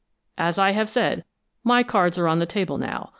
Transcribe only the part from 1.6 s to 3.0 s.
my cards are on the table